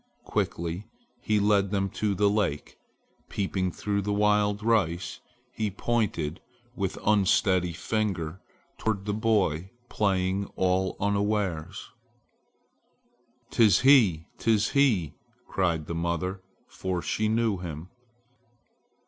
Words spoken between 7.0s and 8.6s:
unsteady finger